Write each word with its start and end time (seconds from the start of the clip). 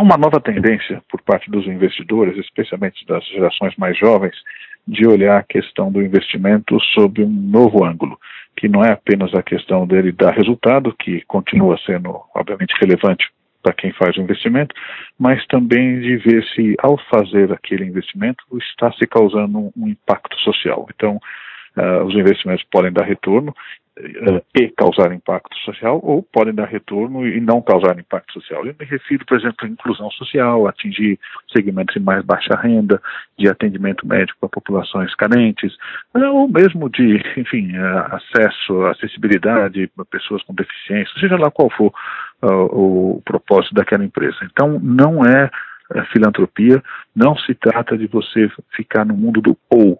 há 0.00 0.02
uma 0.02 0.16
nova 0.16 0.40
tendência 0.40 1.02
por 1.10 1.20
parte 1.20 1.50
dos 1.50 1.66
investidores, 1.66 2.38
especialmente 2.38 3.04
das 3.06 3.22
gerações 3.26 3.76
mais 3.76 3.98
jovens, 3.98 4.34
de 4.88 5.06
olhar 5.06 5.38
a 5.38 5.42
questão 5.42 5.92
do 5.92 6.00
investimento 6.00 6.80
sob 6.94 7.22
um 7.22 7.28
novo 7.28 7.84
ângulo, 7.84 8.18
que 8.56 8.66
não 8.66 8.82
é 8.82 8.92
apenas 8.92 9.34
a 9.34 9.42
questão 9.42 9.86
dele 9.86 10.10
dar 10.10 10.32
resultado, 10.32 10.94
que 10.98 11.20
continua 11.26 11.78
sendo, 11.84 12.18
obviamente, 12.34 12.74
relevante 12.80 13.28
para 13.62 13.74
quem 13.74 13.92
faz 13.92 14.16
o 14.16 14.22
investimento, 14.22 14.74
mas 15.18 15.46
também 15.48 16.00
de 16.00 16.16
ver 16.16 16.42
se, 16.54 16.74
ao 16.78 16.96
fazer 17.10 17.52
aquele 17.52 17.84
investimento, 17.84 18.42
está 18.56 18.90
se 18.92 19.06
causando 19.06 19.58
um, 19.58 19.72
um 19.76 19.86
impacto 19.86 20.34
social. 20.38 20.88
Então, 20.94 21.20
uh, 21.76 22.04
os 22.04 22.14
investimentos 22.14 22.64
podem 22.70 22.90
dar 22.90 23.04
retorno 23.04 23.54
e 24.54 24.68
causar 24.70 25.12
impacto 25.12 25.56
social, 25.58 26.00
ou 26.02 26.22
podem 26.22 26.54
dar 26.54 26.66
retorno 26.66 27.26
e 27.26 27.40
não 27.40 27.60
causar 27.60 27.98
impacto 27.98 28.32
social. 28.34 28.64
Eu 28.64 28.74
me 28.78 28.86
refiro, 28.86 29.26
por 29.26 29.38
exemplo, 29.38 29.66
à 29.66 29.68
inclusão 29.68 30.10
social, 30.12 30.66
atingir 30.66 31.18
segmentos 31.52 31.94
de 31.94 32.00
mais 32.00 32.24
baixa 32.24 32.54
renda, 32.56 33.00
de 33.38 33.48
atendimento 33.48 34.06
médico 34.06 34.38
para 34.40 34.48
populações 34.48 35.14
carentes, 35.14 35.74
uh, 36.14 36.32
ou 36.32 36.48
mesmo 36.48 36.88
de, 36.88 37.22
enfim, 37.36 37.76
acesso, 37.76 38.84
acessibilidade 38.86 39.88
para 39.88 40.04
pessoas 40.04 40.42
com 40.44 40.54
deficiência, 40.54 41.12
seja 41.20 41.36
lá 41.36 41.50
qual 41.50 41.70
for 41.70 41.92
o 42.42 43.20
propósito 43.24 43.74
daquela 43.74 44.04
empresa. 44.04 44.38
Então, 44.44 44.78
não 44.80 45.24
é 45.26 45.50
filantropia, 46.12 46.82
não 47.14 47.36
se 47.36 47.54
trata 47.54 47.98
de 47.98 48.06
você 48.06 48.48
ficar 48.74 49.04
no 49.04 49.14
mundo 49.14 49.40
do 49.40 49.56
ou 49.68 49.99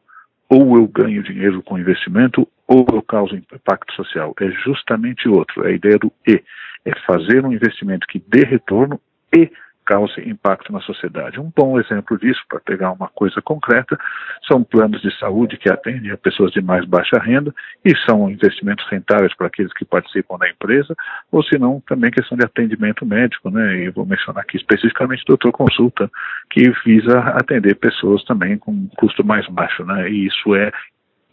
ou 0.50 0.76
eu 0.76 0.88
ganho 0.88 1.22
dinheiro 1.22 1.62
com 1.62 1.78
investimento, 1.78 2.46
ou 2.66 2.84
eu 2.92 3.00
causo 3.02 3.36
impacto 3.36 3.92
social. 3.94 4.34
É 4.40 4.50
justamente 4.50 5.28
outro, 5.28 5.64
é 5.64 5.68
a 5.68 5.72
ideia 5.72 5.96
do 5.96 6.12
e. 6.26 6.42
É 6.84 6.92
fazer 7.06 7.44
um 7.44 7.52
investimento 7.52 8.06
que 8.08 8.22
dê 8.26 8.44
retorno 8.44 9.00
e 9.34 9.50
cause 9.90 10.20
impacto 10.20 10.72
na 10.72 10.80
sociedade. 10.82 11.40
Um 11.40 11.50
bom 11.54 11.80
exemplo 11.80 12.16
disso, 12.16 12.40
para 12.48 12.60
pegar 12.60 12.92
uma 12.92 13.08
coisa 13.08 13.42
concreta, 13.42 13.98
são 14.46 14.62
planos 14.62 15.02
de 15.02 15.12
saúde 15.18 15.56
que 15.56 15.68
atendem 15.68 16.12
a 16.12 16.16
pessoas 16.16 16.52
de 16.52 16.62
mais 16.62 16.84
baixa 16.84 17.18
renda 17.18 17.52
e 17.84 17.92
são 18.06 18.30
investimentos 18.30 18.86
rentáveis 18.88 19.34
para 19.34 19.48
aqueles 19.48 19.72
que 19.72 19.84
participam 19.84 20.38
da 20.38 20.48
empresa, 20.48 20.94
ou 21.32 21.42
se 21.42 21.58
não, 21.58 21.80
também 21.80 22.12
questão 22.12 22.38
de 22.38 22.44
atendimento 22.44 23.04
médico, 23.04 23.50
né? 23.50 23.78
E 23.82 23.90
vou 23.90 24.06
mencionar 24.06 24.44
aqui 24.44 24.56
especificamente 24.56 25.24
doutor 25.26 25.50
consulta, 25.50 26.08
que 26.50 26.70
visa 26.84 27.18
atender 27.18 27.74
pessoas 27.74 28.22
também 28.24 28.56
com 28.56 28.88
custo 28.96 29.24
mais 29.24 29.46
baixo, 29.48 29.84
né? 29.84 30.08
E 30.08 30.26
isso 30.26 30.54
é 30.54 30.70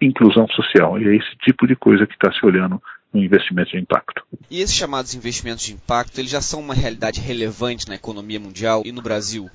inclusão 0.02 0.48
social. 0.48 1.00
E 1.00 1.08
é 1.08 1.16
esse 1.16 1.36
tipo 1.44 1.68
de 1.68 1.76
coisa 1.76 2.08
que 2.08 2.14
está 2.14 2.32
se 2.32 2.44
olhando 2.44 2.82
no 3.18 3.24
investimento 3.24 3.72
de 3.72 3.80
impacto. 3.80 4.24
E 4.50 4.62
esses 4.62 4.76
chamados 4.76 5.14
investimentos 5.14 5.66
de 5.66 5.74
impacto, 5.74 6.20
eles 6.20 6.32
já 6.32 6.42
são 6.42 6.60
uma 6.60 6.74
realidade 6.74 7.20
relevante 7.20 7.88
na 7.88 7.96
economia 7.96 8.40
mundial 8.40 8.84
e 8.86 8.92
no 8.92 9.02
Brasil? 9.02 9.50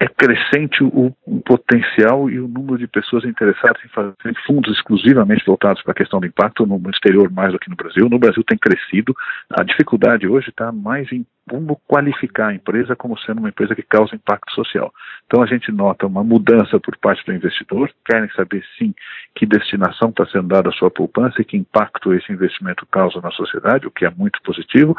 É 0.00 0.08
crescente 0.08 0.82
o, 0.82 1.12
potencial 1.44 2.28
e 2.28 2.40
o 2.40 2.48
número 2.48 2.78
de 2.78 2.86
pessoas 2.86 3.24
interessadas 3.24 3.82
em 3.84 3.88
fazer 3.88 4.14
fundos 4.46 4.74
exclusivamente 4.74 5.44
voltados 5.46 5.82
para 5.82 5.92
a 5.92 5.94
questão 5.96 6.20
do 6.20 6.26
impacto 6.26 6.66
no 6.66 6.90
exterior 6.90 7.30
mais 7.30 7.52
do 7.52 7.58
que 7.58 7.70
no 7.70 7.76
Brasil. 7.76 8.08
No 8.08 8.18
Brasil 8.18 8.42
tem 8.44 8.58
crescido. 8.58 9.14
A 9.50 9.62
dificuldade 9.62 10.26
hoje 10.26 10.50
está 10.50 10.72
mais 10.72 11.10
em 11.12 11.24
como 11.48 11.78
qualificar 11.86 12.48
a 12.48 12.54
empresa 12.54 12.96
como 12.96 13.18
sendo 13.18 13.38
uma 13.38 13.50
empresa 13.50 13.74
que 13.74 13.82
causa 13.82 14.14
impacto 14.14 14.52
social. 14.52 14.92
Então 15.26 15.42
a 15.42 15.46
gente 15.46 15.70
nota 15.70 16.06
uma 16.06 16.24
mudança 16.24 16.80
por 16.80 16.96
parte 16.96 17.24
do 17.26 17.34
investidor, 17.34 17.90
querem 18.04 18.30
saber 18.30 18.64
sim 18.78 18.94
que 19.34 19.44
destinação 19.44 20.08
está 20.08 20.26
sendo 20.26 20.48
dada 20.48 20.70
à 20.70 20.72
sua 20.72 20.90
poupança 20.90 21.40
e 21.40 21.44
que 21.44 21.56
impacto 21.56 22.14
esse 22.14 22.32
investimento 22.32 22.86
causa 22.86 23.20
na 23.20 23.30
sociedade, 23.30 23.86
o 23.86 23.90
que 23.90 24.06
é 24.06 24.10
muito 24.10 24.40
positivo, 24.42 24.96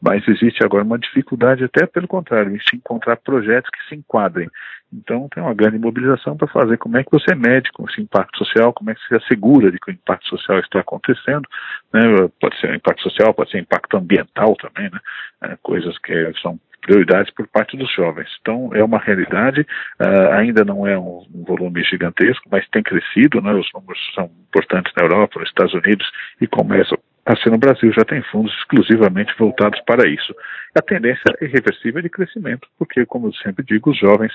mas 0.00 0.26
existe 0.28 0.64
agora 0.64 0.84
uma 0.84 0.98
dificuldade 0.98 1.64
até 1.64 1.86
pelo 1.86 2.06
contrário, 2.06 2.54
em 2.54 2.60
se 2.60 2.76
encontrar 2.76 3.16
projetos 3.16 3.70
que 3.70 3.88
se 3.88 3.94
enquadrem. 3.96 4.48
Então 4.92 5.28
tem 5.28 5.42
uma 5.42 5.54
grande 5.54 5.78
mobilização 5.78 6.36
para 6.36 6.48
fazer 6.48 6.78
como 6.78 6.96
é 6.96 7.04
que 7.04 7.10
você 7.10 7.34
mede 7.34 7.70
com 7.72 7.86
esse 7.88 8.00
impacto 8.00 8.38
social, 8.38 8.72
como 8.72 8.90
é 8.90 8.94
que 8.94 9.00
você 9.06 9.16
assegura 9.16 9.70
de 9.70 9.78
que 9.78 9.90
o 9.90 9.94
impacto 9.94 10.28
social 10.28 10.58
está 10.60 10.80
acontecendo, 10.80 11.46
né? 11.92 12.00
pode 12.40 12.58
ser 12.60 12.74
impacto 12.74 13.02
social, 13.02 13.34
pode 13.34 13.50
ser 13.50 13.58
impacto 13.58 13.96
ambiental 13.96 14.56
também, 14.56 14.90
né? 14.90 14.98
É, 15.42 15.56
coisas 15.62 15.96
que 15.98 16.32
são 16.40 16.58
prioridades 16.80 17.30
por 17.34 17.46
parte 17.48 17.76
dos 17.76 17.92
jovens. 17.92 18.28
Então, 18.40 18.70
é 18.72 18.82
uma 18.82 18.98
realidade, 18.98 19.60
uh, 20.00 20.32
ainda 20.32 20.64
não 20.64 20.86
é 20.86 20.98
um, 20.98 21.22
um, 21.34 21.44
volume 21.44 21.82
gigantesco, 21.84 22.48
mas 22.50 22.66
tem 22.68 22.82
crescido, 22.82 23.42
né? 23.42 23.52
os 23.52 23.68
números 23.74 23.98
são 24.14 24.30
importantes 24.48 24.92
na 24.96 25.04
Europa, 25.04 25.38
nos 25.38 25.48
Estados 25.48 25.74
Unidos, 25.74 26.10
e 26.40 26.46
começam 26.46 26.98
Assim, 27.28 27.50
no 27.50 27.58
Brasil 27.58 27.92
já 27.92 28.06
tem 28.06 28.22
fundos 28.32 28.50
exclusivamente 28.54 29.34
voltados 29.38 29.78
para 29.82 30.08
isso. 30.08 30.34
A 30.74 30.80
tendência 30.80 31.22
é 31.38 31.44
irreversível 31.44 32.00
de 32.00 32.08
crescimento, 32.08 32.66
porque, 32.78 33.04
como 33.04 33.28
eu 33.28 33.34
sempre 33.34 33.62
digo, 33.62 33.90
os 33.90 33.98
jovens 33.98 34.32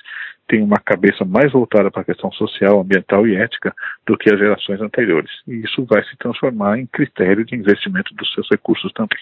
têm 0.48 0.62
uma 0.62 0.78
cabeça 0.78 1.26
mais 1.26 1.52
voltada 1.52 1.90
para 1.90 2.04
a 2.04 2.06
questão 2.06 2.32
social, 2.34 2.82
ambiental 2.82 3.26
e 3.26 3.36
ética 3.36 3.74
do 4.06 4.16
que 4.16 4.32
as 4.32 4.38
gerações 4.38 4.80
anteriores. 4.80 5.32
E 5.48 5.64
isso 5.66 5.84
vai 5.86 6.04
se 6.04 6.16
transformar 6.18 6.78
em 6.78 6.86
critério 6.86 7.44
de 7.44 7.56
investimento 7.56 8.14
dos 8.14 8.32
seus 8.32 8.48
recursos 8.52 8.94
também. 8.94 9.18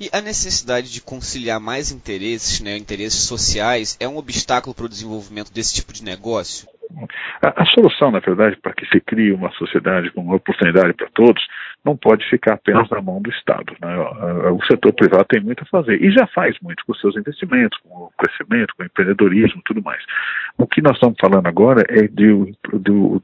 E 0.00 0.10
a 0.12 0.20
necessidade 0.20 0.92
de 0.92 1.00
conciliar 1.00 1.60
mais 1.60 1.92
interesses, 1.92 2.60
né, 2.60 2.76
interesses 2.76 3.20
sociais, 3.20 3.96
é 4.00 4.08
um 4.08 4.16
obstáculo 4.16 4.74
para 4.74 4.86
o 4.86 4.88
desenvolvimento 4.88 5.52
desse 5.52 5.76
tipo 5.76 5.92
de 5.92 6.02
negócio? 6.02 6.66
A, 7.42 7.62
a, 7.62 7.66
solução, 7.66 8.10
na 8.10 8.20
verdade, 8.20 8.56
para 8.56 8.72
que 8.72 8.86
se 8.86 9.00
crie 9.00 9.32
uma 9.32 9.50
sociedade 9.52 10.10
com 10.12 10.22
uma 10.22 10.36
oportunidade 10.36 10.92
para 10.94 11.08
todos, 11.10 11.42
não 11.86 11.96
pode 11.96 12.28
ficar 12.28 12.54
apenas 12.54 12.90
na 12.90 13.00
mão 13.00 13.22
do 13.22 13.30
Estado. 13.30 13.72
Né? 13.80 13.96
O 14.50 14.60
setor 14.66 14.92
privado 14.92 15.24
tem 15.28 15.40
muito 15.40 15.62
a 15.62 15.66
fazer 15.66 16.02
e 16.02 16.10
já 16.10 16.26
faz 16.26 16.56
muito 16.60 16.84
com 16.84 16.92
seus 16.94 17.16
investimentos, 17.16 17.78
com 17.78 17.88
o 17.88 18.12
crescimento, 18.18 18.74
com 18.76 18.82
o 18.82 18.86
empreendedorismo, 18.86 19.62
tudo 19.64 19.80
mais. 19.80 20.02
O 20.58 20.66
que 20.66 20.80
nós 20.80 20.94
estamos 20.94 21.18
falando 21.20 21.46
agora 21.46 21.84
é 21.88 22.08
de, 22.08 22.56
de, 22.72 23.22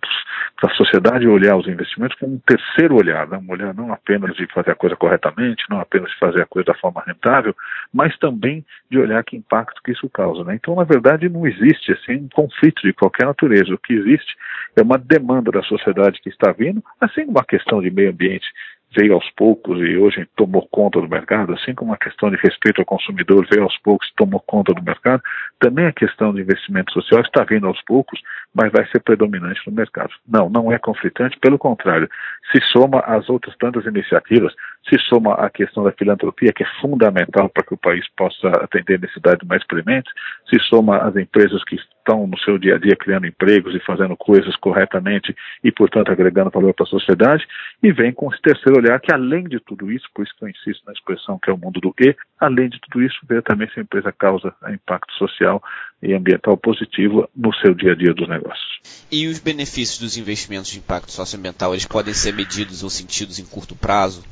da 0.63 0.69
sociedade 0.75 1.27
olhar 1.27 1.57
os 1.57 1.67
investimentos 1.67 2.19
com 2.19 2.27
um 2.27 2.41
terceiro 2.47 2.95
olhar, 2.95 3.27
né? 3.27 3.39
um 3.39 3.51
olhar 3.51 3.75
não 3.75 3.91
apenas 3.91 4.37
de 4.37 4.47
fazer 4.53 4.73
a 4.73 4.75
coisa 4.75 4.95
corretamente, 4.97 5.65
não 5.71 5.81
apenas 5.81 6.11
de 6.11 6.19
fazer 6.19 6.43
a 6.43 6.47
coisa 6.47 6.67
da 6.67 6.79
forma 6.79 7.03
rentável, 7.07 7.57
mas 7.93 8.17
também 8.19 8.65
de 8.91 8.99
olhar 8.99 9.25
que 9.25 9.37
impacto 9.37 9.83
que 9.83 9.93
isso 9.93 10.11
causa. 10.11 10.45
Né? 10.45 10.57
Então, 10.57 10.75
na 10.77 10.85
verdade, 10.85 11.29
não 11.29 11.47
existe 11.47 11.93
assim 11.93 12.17
um 12.17 12.29
conflito 12.29 12.83
de 12.83 12.93
qualquer 12.93 13.25
natureza. 13.25 13.73
O 13.73 13.79
que 13.79 13.95
existe 13.95 14.37
é 14.77 14.83
uma 14.83 14.99
demanda 14.99 15.51
da 15.51 15.63
sociedade 15.63 16.21
que 16.21 16.29
está 16.29 16.53
vindo, 16.53 16.85
assim 17.01 17.23
como 17.23 17.39
uma 17.39 17.45
questão 17.45 17.81
de 17.81 17.91
meio 17.91 18.11
ambiente 18.11 18.47
veio 18.95 19.15
aos 19.15 19.29
poucos 19.31 19.79
e 19.81 19.97
hoje 19.97 20.29
tomou 20.37 20.67
conta 20.71 21.01
do 21.01 21.09
mercado, 21.09 21.53
assim 21.55 21.75
como 21.75 21.93
a 21.93 21.97
questão 21.97 22.31
de 22.31 22.37
respeito 22.37 22.81
ao 22.81 22.85
consumidor 22.85 23.47
veio 23.51 23.65
aos 23.65 23.77
poucos 23.79 24.09
e 24.09 24.15
tomou 24.17 24.41
conta 24.41 24.75
do 24.75 24.83
mercado, 24.83 25.23
também 25.59 25.87
a 25.87 25.93
questão 25.93 26.33
de 26.33 26.41
investimento 26.41 26.93
social 26.93 27.23
está 27.23 27.45
vindo 27.45 27.67
aos 27.67 27.81
poucos, 27.83 28.21
mas 28.55 28.71
vai 28.71 28.87
ser 28.89 29.01
predominante 29.01 29.61
no 29.67 29.73
mercado. 29.73 30.13
Não, 30.29 30.51
não 30.51 30.73
é 30.73 30.79
conflitante, 30.79 31.39
pelo 31.39 31.59
contrário, 31.59 32.09
se 32.51 32.61
soma 32.73 33.01
às 33.01 33.29
outras 33.29 33.57
tantas 33.57 33.87
iniciativas, 33.87 34.55
se 34.89 34.99
soma 35.09 35.35
à 35.35 35.49
questão 35.49 35.85
da 35.85 35.93
filantropia, 35.93 36.53
que 36.53 36.63
é 36.63 36.67
fundamental 36.81 37.49
para 37.49 37.65
que 37.65 37.75
o 37.75 37.79
país 37.79 38.05
possa 38.17 38.49
atender 38.49 39.01
necessidades 39.01 39.47
mais 39.47 39.65
prementes, 39.67 40.13
se 40.49 40.59
soma 40.69 40.99
às 40.99 41.17
empresas 41.17 41.63
que 41.65 41.77
estão 41.77 42.27
no 42.27 42.39
seu 42.41 42.59
dia 42.59 42.75
a 42.75 42.79
dia 42.79 42.97
criando 42.97 43.27
empregos 43.27 43.75
e 43.75 43.81
fazendo 43.81 44.17
coisas 44.17 44.57
corretamente 44.57 45.35
e, 45.63 45.71
portanto, 45.71 46.11
agregando 46.11 46.51
valor 46.51 46.75
para 46.75 46.85
a 46.85 46.89
sociedade, 46.89 47.47
e 47.83 47.93
vem 47.93 48.13
com 48.13 48.33
esse 48.33 48.43
terceiro 48.43 48.79
olhar 48.79 49.01
que, 49.01 49.13
além 49.13 49.45
de 49.45 49.61
tudo 49.61 49.91
isso, 49.91 50.07
por 50.13 50.25
isso 50.25 50.35
que 50.37 50.45
eu 50.45 50.49
insisto 50.49 50.85
na 50.85 50.93
expressão 50.93 51.39
que 51.39 51.49
é 51.49 51.53
o 51.53 51.59
mundo 51.59 51.81
do 51.81 51.95
E, 52.01 52.17
além 52.41 52.69
de 52.69 52.81
tudo 52.81 53.03
isso, 53.03 53.19
vê 53.29 53.41
também 53.41 53.69
se 53.71 53.79
a 53.79 53.83
empresa 53.83 54.13
causa 54.13 54.53
impacto 54.69 55.13
social 55.15 55.63
e 56.03 56.13
ambiental 56.13 56.57
positivo 56.57 57.29
no 57.37 57.55
seu 57.55 57.75
dia 57.75 57.93
a 57.93 57.95
dia 57.95 58.13
dos 58.13 58.29
negócios. 58.29 59.07
E 59.11 59.29
os 59.29 59.39
benefícios 59.39 59.99
dos 59.99 60.17
investimentos 60.17 60.71
de 60.71 60.79
impacto 60.79 61.13
socioambiental, 61.13 61.73
eles 61.73 61.87
podem 61.87 62.13
ser 62.13 62.33
medidos 62.33 62.83
ou 62.83 62.91
sentidos 62.91 63.39
em 63.39 63.45
curto 63.45 63.77
prazo? 63.77 64.25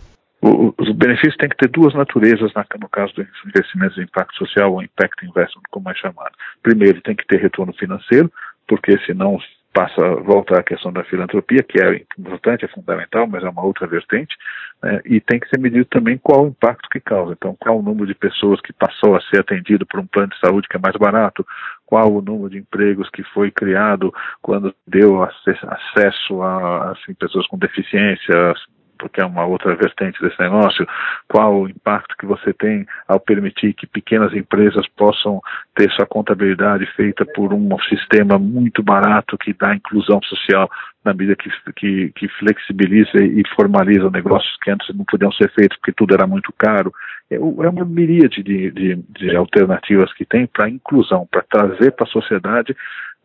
Os 0.43 0.93
benefícios 0.93 1.37
têm 1.37 1.51
que 1.51 1.57
ter 1.57 1.69
duas 1.69 1.95
naturezas 1.95 2.53
na, 2.55 2.65
no 2.81 2.89
caso 2.89 3.15
dos 3.15 3.27
investimentos 3.47 3.97
de 3.97 4.03
impacto 4.03 4.37
social 4.37 4.73
ou 4.73 4.83
impact 4.83 5.27
investment, 5.27 5.63
como 5.71 5.91
é 5.91 5.95
chamado. 5.95 6.33
Primeiro, 6.63 7.03
tem 7.03 7.15
que 7.15 7.27
ter 7.27 7.41
retorno 7.41 7.75
financeiro, 7.75 8.33
porque 8.67 8.99
senão 9.05 9.39
passa 9.73 10.03
volta 10.17 10.59
à 10.59 10.63
questão 10.63 10.93
da 10.93 11.05
filantropia, 11.05 11.63
que 11.63 11.81
é 11.81 12.05
importante, 12.19 12.65
é 12.65 12.69
fundamental, 12.69 13.27
mas 13.27 13.45
é 13.45 13.49
uma 13.49 13.65
outra 13.65 13.87
vertente, 13.87 14.37
né, 14.83 15.01
e 15.05 15.21
tem 15.21 15.39
que 15.39 15.49
ser 15.49 15.61
medido 15.61 15.85
também 15.85 16.19
qual 16.19 16.45
o 16.45 16.49
impacto 16.49 16.89
que 16.91 17.01
causa. 17.01 17.33
Então, 17.33 17.57
qual 17.59 17.79
o 17.79 17.83
número 17.83 18.07
de 18.07 18.15
pessoas 18.15 18.61
que 18.61 18.73
passou 18.73 19.17
a 19.17 19.21
ser 19.23 19.41
atendido 19.41 19.87
por 19.87 20.01
um 20.01 20.07
plano 20.07 20.31
de 20.31 20.41
saúde 20.41 20.69
que 20.69 20.77
é 20.77 20.81
mais 20.81 20.97
barato, 20.97 21.47
qual 21.87 22.13
o 22.13 22.23
número 22.23 22.51
de 22.51 22.59
empregos 22.59 23.09
que 23.11 23.23
foi 23.23 23.51
criado 23.51 24.13
quando 24.43 24.75
deu 24.87 25.23
acesso 25.23 26.43
a 26.43 26.93
assim, 26.93 27.15
pessoas 27.15 27.47
com 27.47 27.59
deficiência, 27.59 28.55
porque 29.01 29.21
é 29.21 29.25
uma 29.25 29.45
outra 29.47 29.75
vertente 29.75 30.21
desse 30.21 30.39
negócio, 30.39 30.87
qual 31.27 31.63
o 31.63 31.69
impacto 31.69 32.15
que 32.19 32.27
você 32.27 32.53
tem 32.53 32.87
ao 33.09 33.19
permitir 33.19 33.73
que 33.73 33.87
pequenas 33.87 34.33
empresas 34.35 34.87
possam 34.97 35.41
ter 35.75 35.91
sua 35.93 36.07
contabilidade 36.07 36.85
feita 36.95 37.25
por 37.35 37.55
um 37.55 37.77
sistema 37.89 38.39
muito 38.39 38.83
barato 38.83 39.39
que 39.39 39.55
dá 39.55 39.75
inclusão 39.75 40.21
social 40.23 40.71
na 41.05 41.15
medida 41.15 41.35
que, 41.35 41.51
que, 41.77 42.13
que, 42.15 42.29
flexibiliza 42.29 43.17
e 43.17 43.43
formaliza 43.57 44.11
negócios 44.11 44.55
que 44.63 44.71
antes 44.71 44.95
não 44.95 45.05
podiam 45.07 45.33
ser 45.33 45.51
feitos 45.53 45.79
porque 45.79 45.93
tudo 45.93 46.13
era 46.13 46.27
muito 46.27 46.53
caro. 46.59 46.93
É, 47.31 47.37
é 47.37 47.39
uma 47.39 47.85
miríade 47.87 48.43
de, 48.43 48.71
de, 48.71 48.97
de 48.97 49.35
alternativas 49.35 50.13
que 50.13 50.27
tem 50.27 50.47
para 50.47 50.69
inclusão, 50.69 51.27
para 51.31 51.43
trazer 51.43 51.93
para 51.93 52.07
a 52.07 52.11
sociedade 52.11 52.77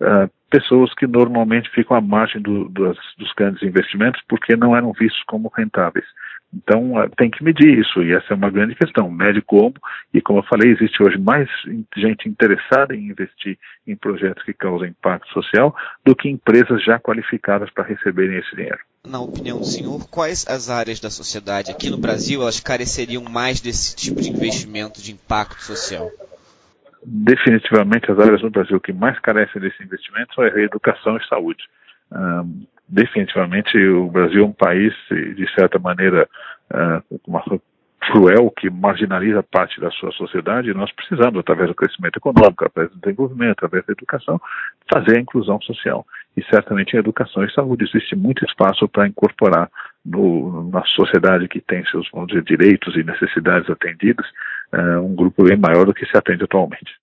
uh, 0.01 0.29
pessoas 0.49 0.93
que 0.93 1.07
normalmente 1.07 1.69
ficam 1.71 1.97
à 1.97 2.01
margem 2.01 2.41
do, 2.41 2.69
dos, 2.69 2.97
dos 3.17 3.31
grandes 3.33 3.61
investimentos 3.63 4.21
porque 4.27 4.55
não 4.55 4.75
eram 4.75 4.91
vistos 4.93 5.21
como 5.27 5.51
rentáveis. 5.55 6.05
Então, 6.53 6.93
uh, 6.93 7.09
tem 7.17 7.29
que 7.29 7.43
medir 7.43 7.79
isso, 7.79 8.01
e 8.01 8.13
essa 8.13 8.27
é 8.29 8.35
uma 8.35 8.49
grande 8.49 8.75
questão. 8.75 9.11
Mede 9.11 9.41
como, 9.41 9.73
e 10.13 10.21
como 10.21 10.39
eu 10.39 10.43
falei, 10.43 10.71
existe 10.71 11.03
hoje 11.03 11.17
mais 11.17 11.49
gente 11.97 12.29
interessada 12.29 12.95
em 12.95 13.09
investir 13.09 13.57
em 13.85 13.95
projetos 13.95 14.43
que 14.43 14.53
causam 14.53 14.87
impacto 14.87 15.27
social 15.33 15.75
do 16.05 16.15
que 16.15 16.29
empresas 16.29 16.83
já 16.83 16.99
qualificadas 16.99 17.69
para 17.71 17.83
receberem 17.83 18.37
esse 18.37 18.55
dinheiro. 18.55 18.79
Na 19.05 19.19
opinião 19.19 19.59
do 19.59 19.65
senhor, 19.65 20.07
quais 20.09 20.47
as 20.47 20.69
áreas 20.69 20.99
da 20.99 21.11
sociedade 21.11 21.71
aqui 21.71 21.89
no 21.89 21.97
Brasil 21.97 22.41
elas 22.41 22.59
careceriam 22.59 23.23
mais 23.23 23.61
desse 23.61 23.95
tipo 23.95 24.21
de 24.21 24.29
investimento 24.29 25.01
de 25.01 25.11
impacto 25.11 25.61
social? 25.61 26.09
Definitivamente 27.05 28.11
as 28.11 28.19
áreas 28.19 28.41
no 28.41 28.49
Brasil 28.49 28.79
que 28.79 28.91
mais 28.91 29.19
carecem 29.19 29.61
desse 29.61 29.83
investimento 29.83 30.33
são 30.33 30.43
a 30.43 30.47
educação 30.59 31.17
e 31.17 31.27
saúde. 31.27 31.63
Definitivamente 32.87 33.77
o 33.87 34.09
Brasil 34.09 34.43
é 34.43 34.47
um 34.47 34.51
país, 34.51 34.93
de 35.09 35.47
certa 35.55 35.79
maneira, 35.79 36.27
uh, 36.71 37.61
cruel 38.11 38.51
que 38.51 38.69
marginaliza 38.69 39.41
parte 39.41 39.79
da 39.81 39.89
sua 39.91 40.11
sociedade 40.11 40.69
e 40.69 40.73
nós 40.73 40.91
precisamos, 40.91 41.39
através 41.39 41.69
do 41.69 41.75
crescimento 41.75 42.17
econômico, 42.17 42.63
através 42.63 42.93
do 42.93 42.99
desenvolvimento, 42.99 43.53
através 43.53 43.85
da 43.85 43.93
educação, 43.93 44.39
fazer 44.91 45.17
a 45.17 45.19
inclusão 45.19 45.59
social. 45.61 46.05
E 46.37 46.43
certamente 46.43 46.95
em 46.95 46.99
educação 46.99 47.43
e 47.43 47.51
saúde 47.51 47.85
existe 47.85 48.15
muito 48.15 48.45
espaço 48.45 48.87
para 48.87 49.07
incorporar 49.07 49.69
no, 50.05 50.69
na 50.69 50.83
sociedade 50.85 51.47
que 51.47 51.59
tem 51.59 51.83
seus 51.85 52.07
dizer, 52.27 52.43
direitos 52.43 52.95
e 52.95 53.03
necessidades 53.03 53.69
atendidos 53.69 54.25
uh, 54.27 54.31
um 54.73 55.15
grupo 55.15 55.43
bem 55.43 55.57
maior 55.57 55.85
do 55.85 55.93
que 55.93 56.05
se 56.05 56.17
atende 56.17 56.43
atualmente. 56.43 56.93